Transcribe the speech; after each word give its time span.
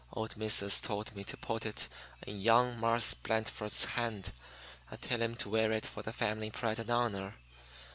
Old 0.13 0.35
Missus 0.35 0.81
told 0.81 1.15
me 1.15 1.23
to 1.25 1.37
put 1.37 1.63
it 1.63 1.87
in 2.25 2.41
young 2.41 2.75
Marse 2.79 3.13
Blandford's 3.13 3.85
hand 3.85 4.31
and 4.89 4.99
tell 4.99 5.21
him 5.21 5.35
to 5.35 5.49
wear 5.49 5.71
it 5.71 5.85
for 5.85 6.01
the 6.01 6.11
family 6.11 6.49
pride 6.49 6.79
and 6.79 6.89
honor. 6.89 7.35